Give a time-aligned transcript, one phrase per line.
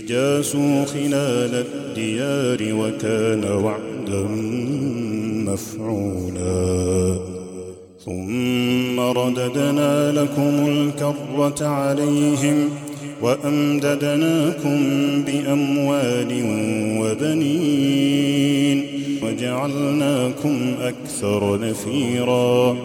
[0.00, 4.22] فجاسوا خلال الديار وكان وعدا
[5.50, 7.18] مفعولا.
[8.04, 12.68] ثم رددنا لكم الكرة عليهم
[13.22, 14.78] وأمددناكم
[15.26, 16.30] بأموال
[17.00, 18.84] وبنين
[19.22, 22.76] وجعلناكم أكثر نفيرا.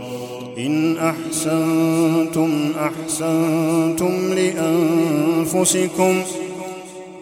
[0.57, 6.21] إن أحسنتم أحسنتم لأنفسكم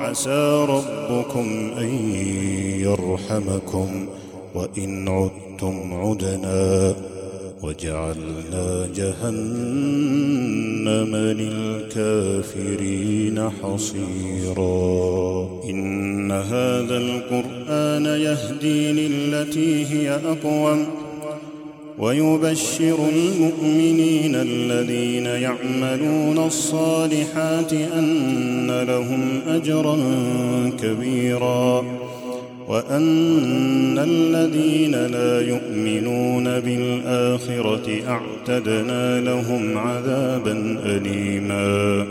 [0.00, 2.14] عسى ربكم أن
[2.80, 4.06] يرحمكم
[4.54, 6.94] وإن عدتم عدنا
[7.62, 10.36] وجعلنا جهنم
[11.96, 12.70] للكافرين
[13.50, 14.76] حصيرا.
[15.64, 20.86] إن هذا القرآن يهدي للتي هي أقوم
[21.98, 29.96] ويبشر المؤمنين الذين يعملون الصالحات أن لهم أجرا
[30.82, 31.84] كبيرا
[32.68, 42.06] وأن الذين لا يؤمنون بالآخرة أعتدنا لهم عذابا أليما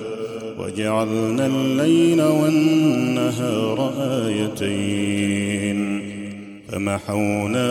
[0.59, 3.93] وجعلنا الليل والنهار
[4.25, 5.79] آيتين
[6.71, 7.69] فمحونا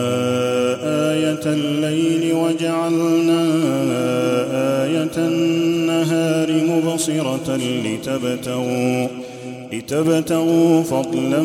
[1.11, 3.41] آية الليل وجعلنا
[4.83, 9.07] آية النهار مبصرة لتبتغوا
[9.73, 11.43] لتبتغوا فضلا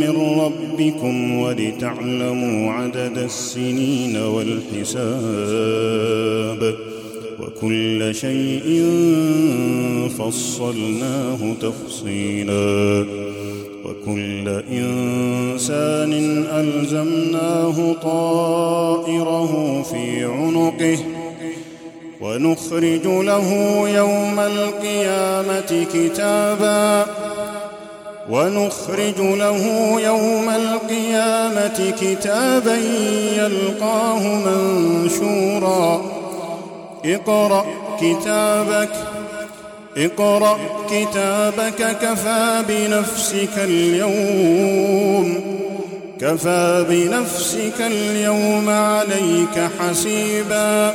[0.00, 4.16] من ربكم ولتعلموا عدد السنين
[5.22, 6.74] والحساب
[7.40, 8.86] وكل شيء
[10.18, 13.06] فصلناه تفصيلا
[13.84, 16.12] وكل إنسان
[16.52, 20.98] ألزمناه طائره في عنقه
[22.20, 23.48] ونخرج له
[23.88, 27.06] يوم القيامة كتابا
[28.30, 29.60] ونخرج له
[30.00, 32.76] يوم القيامة كتابا
[33.36, 36.02] يلقاه منشورا.
[37.04, 37.64] اقرأ
[38.00, 38.90] كتابك
[39.96, 40.58] اقرأ
[40.90, 45.40] كتابك كفى بنفسك اليوم.
[46.20, 50.94] كفى بنفسك اليوم عليك حسيبا.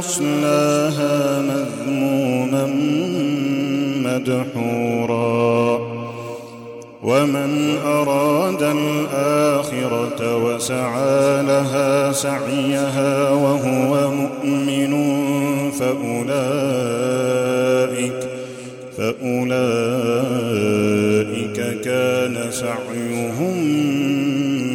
[0.00, 2.66] يصلاها مذموما
[4.04, 5.78] مدحورا.
[7.02, 14.92] ومن أراد الآخرة وسعى لها سعيها وهو مؤمن
[15.70, 16.30] فأولئك
[18.98, 19.58] فأولئك
[21.84, 23.56] كان سعيهم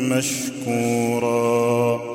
[0.09, 2.14] مشكورا.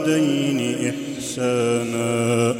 [0.00, 2.54] وبالوالدين إحسانا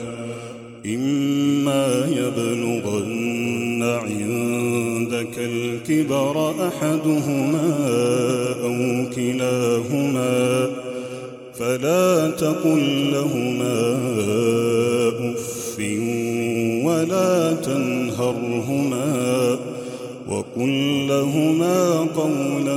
[0.87, 7.77] إما يبلغن عندك الكبر أحدهما
[8.63, 10.69] أو كلاهما
[11.59, 13.99] فلا تقل لهما
[15.33, 15.79] أف
[16.85, 19.11] ولا تنهرهما
[20.29, 22.77] وقل لهما قولا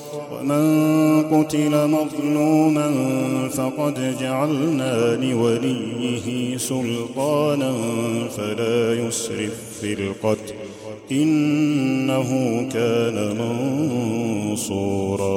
[0.41, 2.91] ومن قتل مظلوما
[3.49, 7.73] فقد جعلنا لوليه سلطانا
[8.37, 10.53] فلا يسرف في القتل
[11.11, 12.29] انه
[12.73, 13.37] كان
[14.47, 15.31] منصورا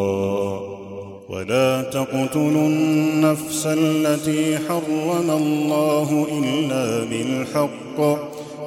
[1.28, 8.33] ولا تقتلوا النفس التي حرم الله الا بالحق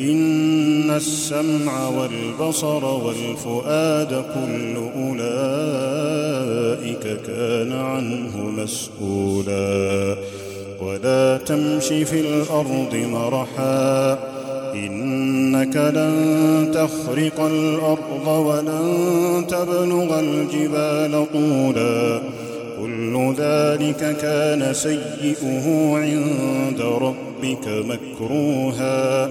[0.00, 6.26] إن السمع والبصر والفؤاد كل أولئك
[7.26, 10.16] كان عنه مسؤولا.
[10.82, 14.18] ولا تمش في الأرض مرحا
[14.74, 22.20] إنك لن تخرق الأرض ولن تبلغ الجبال طولا.
[22.80, 29.30] كل ذلك كان سيئه عند ربك مكروها.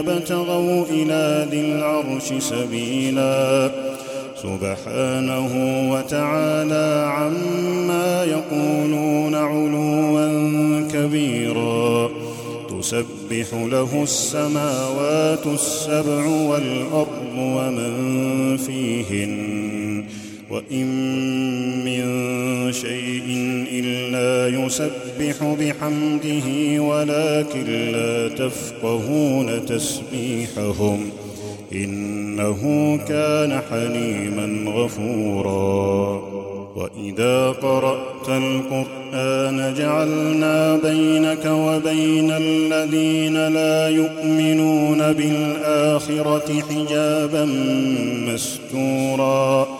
[0.00, 3.70] اذا لابتغوا إلى ذي العرش سبيلا.
[4.42, 5.52] سبحانه
[5.92, 12.10] وتعالى عما يقولون علوا كبيرا.
[12.68, 20.04] تسبح له السماوات السبع والأرض ومن فيهن.
[20.50, 20.86] وإن
[21.84, 22.02] من
[22.72, 23.24] شيء
[23.72, 31.10] إلا يسبح بحمده ولكن لا تفقهون تسبيحهم.
[31.72, 36.22] إنه كان حليما غفورا.
[36.76, 47.44] وإذا قرأت القرآن جعلنا بينك وبين الذين لا يؤمنون بالآخرة حجابا
[48.28, 49.79] مستورا.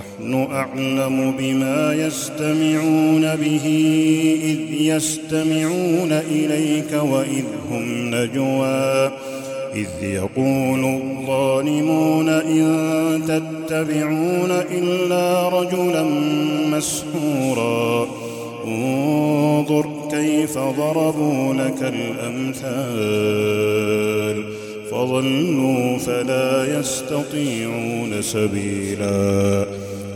[0.00, 3.66] نحن أعلم بما يستمعون به
[4.44, 9.10] إذ يستمعون إليك وإذ هم نجوى.
[9.74, 16.02] إذ يقول الظالمون إن تتبعون إلا رجلا
[16.70, 18.08] مسحورا.
[18.66, 23.20] انظر كيف ضربوا لك الأمثال.
[24.90, 29.66] فضلوا فلا يستطيعون سبيلا.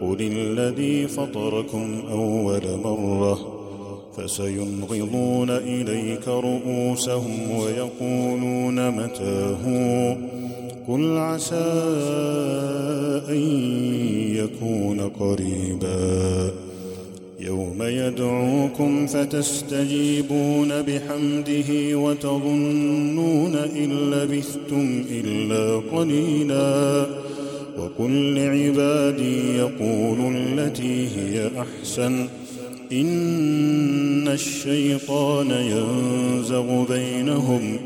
[0.00, 3.56] قل الذي فطركم اول مره
[4.16, 10.16] فسينغضون اليك رؤوسهم ويقولون متاه
[10.88, 11.72] قل عسى
[13.28, 13.42] ان
[14.36, 16.50] يكون قريبا
[17.40, 27.06] يوم يدعوكم فتستجيبون بحمده وتظنون ان لبثتم الا قليلا
[27.78, 32.28] وقل لعبادي يقولوا التي هي أحسن.
[32.92, 37.76] إن الشيطان ينزغ بينهم.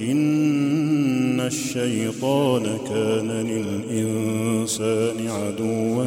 [0.00, 6.04] إن الشيطان كان للإنسان عدوا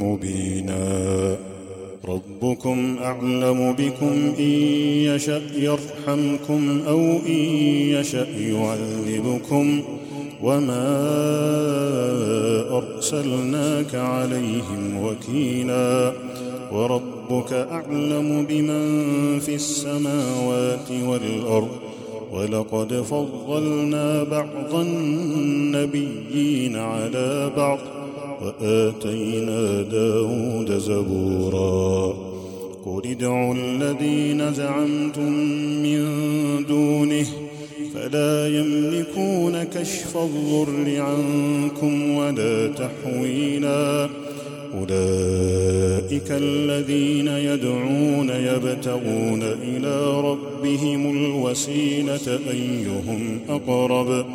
[0.00, 1.36] مبينا.
[2.08, 4.52] ربكم أعلم بكم إن
[5.14, 7.44] يشأ يرحمكم أو إن
[8.00, 9.82] يشأ يعذبكم.
[10.42, 10.86] وما
[12.78, 16.12] ارسلناك عليهم وكيلا
[16.72, 21.68] وربك اعلم بمن في السماوات والارض
[22.32, 27.78] ولقد فضلنا بعض النبيين على بعض
[28.42, 32.14] واتينا داود زبورا
[32.86, 35.32] قل ادعوا الذين زعمتم
[35.82, 36.04] من
[36.68, 37.26] دونه
[38.00, 44.08] فلا يملكون كشف الضر عنكم ولا تحويلا.
[44.74, 52.38] أولئك الذين يدعون يبتغون إلى ربهم الوسيلة.
[52.50, 54.26] أيهم أقرب؟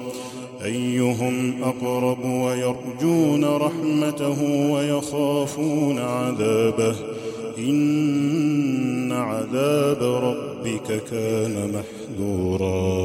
[0.65, 6.95] أيهم أقرب ويرجون رحمته ويخافون عذابه.
[7.57, 13.04] إن عذاب ربك كان محذورا.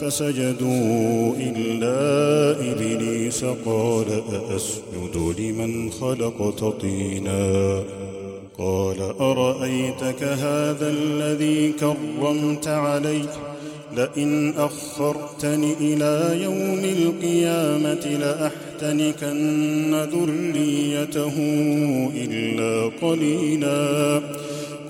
[0.00, 1.98] فسجدوا إلا
[2.72, 7.82] إبليس قال أأسجد لمن خلقت طينا
[8.58, 13.48] قال أرأيتك هذا الذي كرمت عليه؟
[13.96, 21.34] لئن أخرتني إلى يوم القيامة لأحتنكن ذريته
[22.16, 24.20] إلا قليلا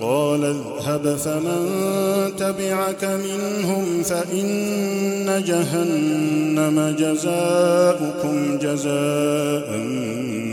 [0.00, 1.66] قال اذهب فمن
[2.38, 9.76] تبعك منهم فإن جهنم جزاؤكم جزاء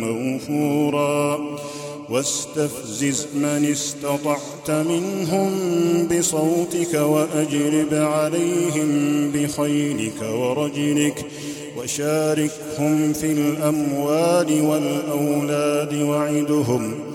[0.03, 1.39] موفورا.
[2.09, 5.51] واستفزز من استطعت منهم
[6.07, 8.89] بصوتك وأجرب عليهم
[9.31, 11.25] بخيلك ورجلك
[11.77, 17.14] وشاركهم في الأموال والأولاد وعدهم.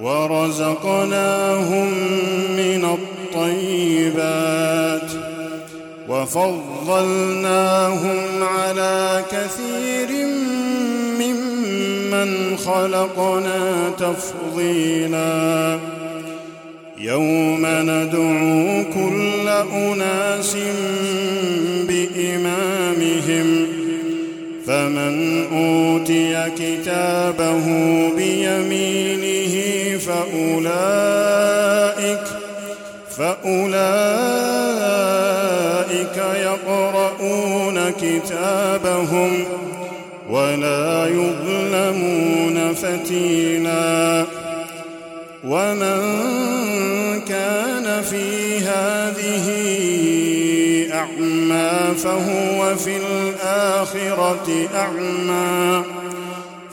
[0.00, 1.88] ورزقناهم
[2.56, 2.84] من
[3.34, 5.10] الطيبات
[6.08, 7.38] وفضلناهم
[8.42, 10.26] على كثير
[11.20, 15.78] ممن خلقنا تفضيلا.
[16.98, 20.56] يوم ندعو كل أناس
[21.88, 23.66] بإمامهم
[24.66, 27.66] فمن أوتي كتابه
[28.16, 29.25] بيمينه
[30.06, 31.66] فاولئك
[33.18, 33.76] فأولئك
[36.16, 39.44] يقرؤون كتابهم
[40.30, 44.24] ولا يظلمون فتيلا.
[45.44, 46.00] ومن
[47.28, 49.46] كان في هذه
[50.92, 55.95] أعمى فهو في الآخرة أعمى.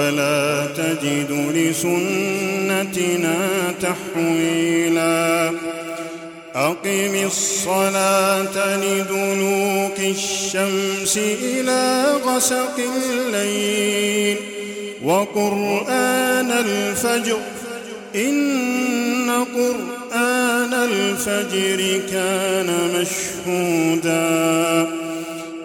[0.00, 3.36] ولا تجد لسنتنا
[3.82, 5.52] تحويلا.
[6.54, 14.36] أقم الصلاة لدلوك الشمس إلى غسق الليل
[15.04, 17.38] وقرآن الفجر.
[18.16, 24.86] إن قرآن الفجر كان مشهودا.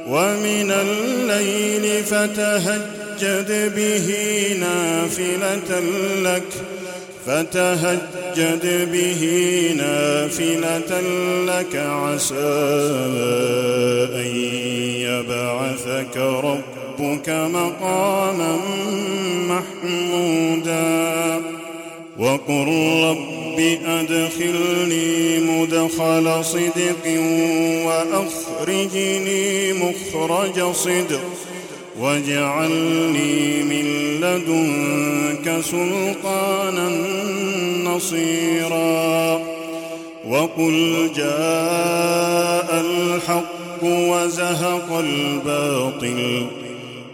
[0.08, 4.08] ومن الليل فتهجد به
[4.60, 5.80] نافلة
[6.21, 6.43] لك
[7.25, 9.21] فتهجد به
[9.78, 11.01] نافلة
[11.45, 12.36] لك عسى
[14.15, 14.28] أن
[15.01, 18.60] يبعثك ربك مقاما
[19.49, 20.86] محمودا.
[22.19, 22.67] وقل
[23.04, 27.06] رب أدخلني مدخل صدق
[27.86, 31.55] وأخرجني مخرج صدق.
[32.00, 33.86] واجعلني من
[34.22, 36.90] لدنك سلطانا
[37.84, 39.42] نصيرا
[40.28, 46.48] وقل جاء الحق وزهق الباطل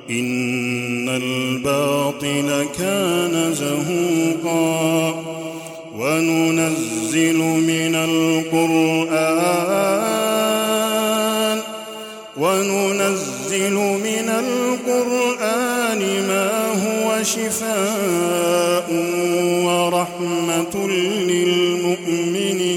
[0.10, 5.16] إن الباطل كان زهوقا
[5.98, 9.62] وننزل من القرآن
[12.38, 13.91] وننزل
[14.88, 16.50] القرآن ما
[16.84, 18.88] هو شفاء
[19.66, 20.88] ورحمة
[21.28, 22.72] للمؤمنين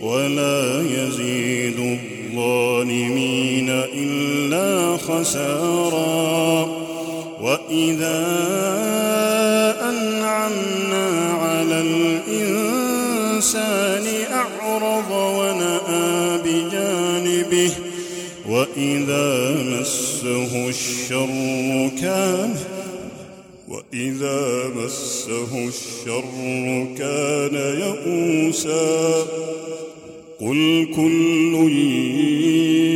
[0.00, 1.98] ولا يزيد
[2.34, 6.68] الظالمين إلا خسارا
[7.42, 8.47] وإذا
[18.78, 22.54] وإذا مسه الشر كان
[23.68, 29.24] وإذا مسه الشر كان يئوسا
[30.40, 31.72] قل كل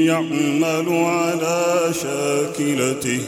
[0.07, 3.21] يعمل على شاكلته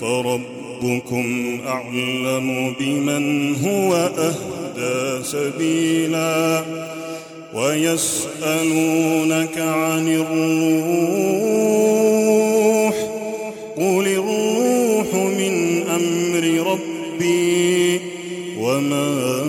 [0.00, 6.64] فربكم أعلم بمن هو أهدى سبيلا
[7.54, 11.12] ويسألونك عن الروح
[13.76, 18.00] قل الروح من أمر ربي
[18.58, 19.40] وما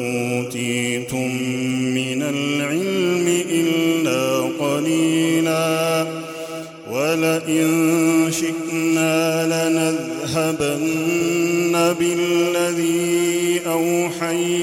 [0.00, 1.30] أوتيتم
[1.94, 6.06] من العلم إلا قليلا
[6.90, 7.66] ولئن
[8.30, 10.84] شئنا لنذهبن
[11.98, 14.53] بالذي أوحينا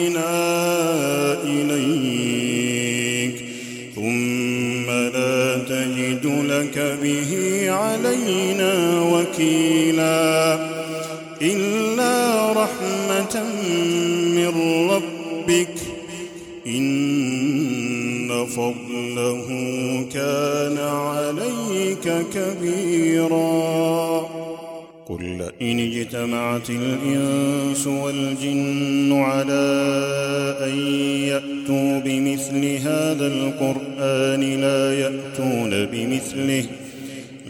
[7.72, 10.60] علينا وكيلا.
[11.42, 13.44] إلا رحمة
[14.36, 14.54] من
[14.90, 15.76] ربك.
[16.68, 19.48] إن فضله
[20.14, 24.20] كان عليك كبيرا.
[25.10, 29.64] قل لئن اجتمعت الإنس والجن على
[30.64, 30.78] أن
[31.28, 36.66] يأتوا بمثل هذا القرآن لا يأتون بمثله.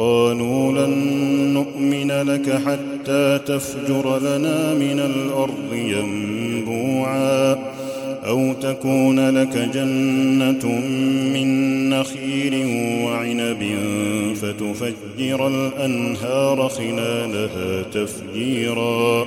[0.00, 0.94] وقالوا لن
[1.54, 7.58] نؤمن لك حتى تفجر لنا من الأرض ينبوعا
[8.26, 10.66] أو تكون لك جنة
[11.34, 12.66] من نخيل
[13.04, 13.78] وعنب
[14.42, 19.26] فتفجر الأنهار خلالها تفجيرا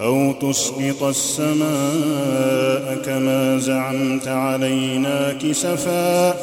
[0.00, 6.34] أو تسقط السماء كما زعمت علينا كسفا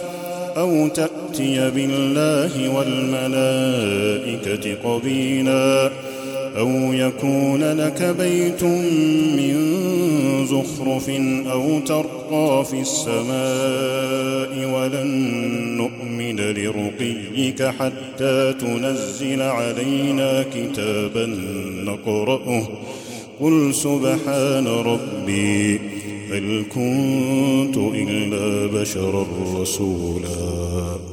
[0.58, 0.88] أو
[1.34, 5.92] تأتي بالله والملائكة قبيلا
[6.58, 9.56] أو يكون لك بيت من
[10.46, 11.10] زخرف
[11.52, 15.08] أو ترقى في السماء ولن
[15.78, 21.26] نؤمن لرقيك حتى تنزل علينا كتابا
[21.86, 22.68] نقرأه.
[23.42, 25.80] قل سبحان ربي
[26.32, 31.13] هل كنت إلا بشرا رسولا.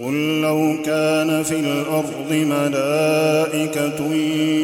[0.00, 4.14] قل لو كان في الأرض ملائكة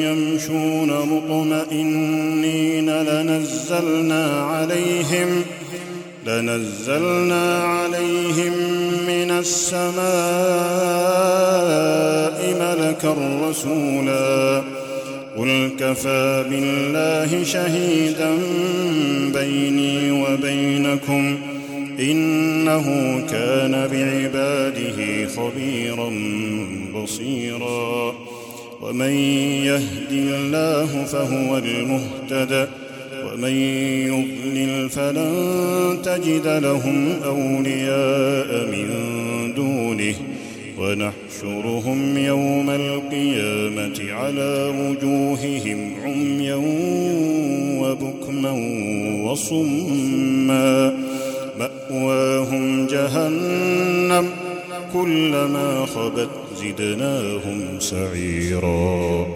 [0.01, 5.45] يمشون مطمئنين لنزلنا عليهم
[6.27, 8.53] لنزلنا عليهم
[9.07, 10.05] من السماء
[12.61, 13.17] ملكا
[13.49, 14.63] رسولا.
[15.37, 18.31] قل كفى بالله شهيدا
[19.35, 21.39] بيني وبينكم.
[22.01, 22.87] إنه
[23.31, 26.11] كان بعباده خبيرا
[26.95, 28.15] بصيرا.
[28.83, 29.13] ومن
[29.65, 32.69] يهد الله فهو المهتد.
[33.25, 33.53] ومن
[34.07, 35.33] يضلل فلن
[36.05, 38.89] تجد لهم أولياء من
[39.57, 40.15] دونه.
[40.79, 46.61] ونحشرهم يوم القيامة على وجوههم عميا
[47.81, 48.51] وبكما
[49.25, 51.14] وصما.
[51.65, 54.27] مأواهم جهنم
[54.93, 59.27] كلما خبت وزدناهم سعيرا.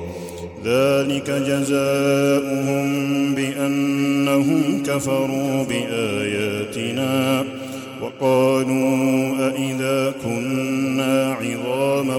[0.65, 2.87] ذلك جزاؤهم
[3.35, 7.45] بأنهم كفروا بآياتنا
[8.03, 12.17] وقالوا أإذا كنا عظاما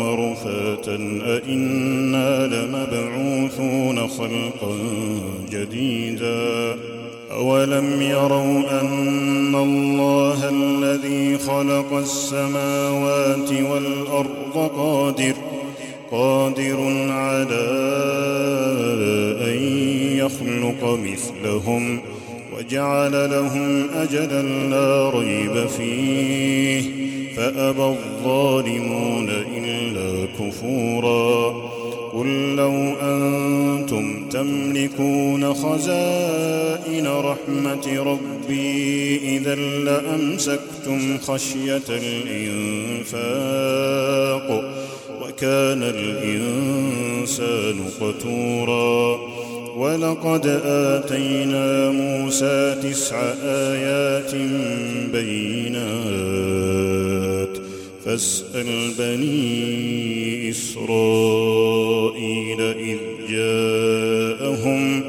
[0.00, 4.76] ورفاتا أإنا لمبعوثون خلقا
[5.50, 6.76] جديدا.
[7.32, 8.93] أولم يروا أن
[11.64, 15.34] خلق السماوات والأرض قادر
[16.10, 16.76] قادر
[17.10, 17.64] على
[19.40, 19.58] أن
[20.18, 22.00] يخلق مثلهم ۖ
[22.58, 26.82] وجعل لهم أجلا لا ريب فيه.
[27.36, 31.54] فأبى الظالمون إلا كفورا.
[32.12, 32.93] قل لو
[34.44, 43.14] أنتم تملكون خزائن رحمة ربي إذا لأمسكتم خشية الإنفاق
[45.22, 49.18] وكان الإنسان قتورا
[49.76, 54.34] ولقد آتينا موسى تسع آيات
[55.12, 55.84] بينات
[58.04, 62.98] فاسأل بني إسرائيل إذ
[64.64, 65.02] جاءهم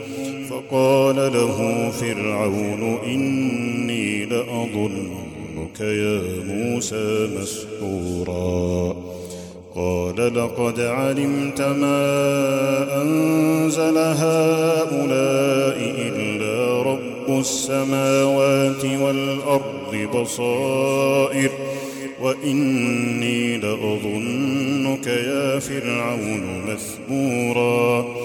[0.50, 8.96] فقال له فرعون إني لأظنك يا موسى مسحورا.
[9.76, 21.52] قال لقد علمت ما أنزل هؤلاء إلا رب السماوات والأرض بصائر
[22.22, 28.25] وإني لأظنك يا فرعون مثبورا.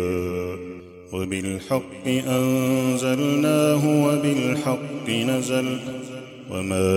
[1.31, 5.77] وبالحق أنزلناه وبالحق نزل
[6.51, 6.87] وما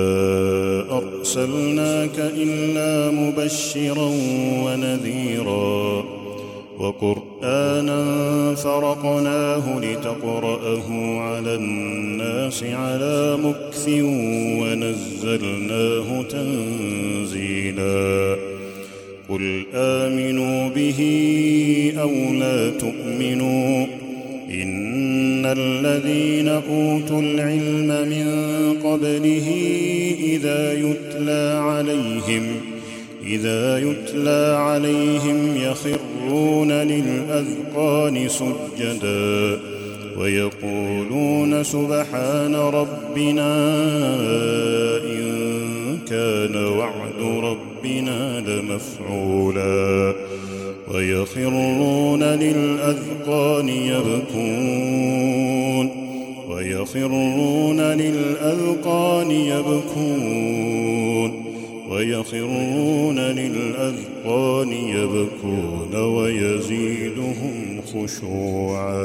[0.98, 4.10] أرسلناك إلا مبشرا
[4.64, 6.04] ونذيرا
[6.78, 7.23] وقرانا
[42.70, 43.54] ربنا
[45.04, 50.14] إن كان وعد ربنا لمفعولا
[50.94, 55.24] ويخرون للأذقان يبكون
[56.48, 60.64] ويخرون للأذقان يبكون
[61.90, 69.04] ويخرون للأذقان يبكون ويزيدهم خشوعا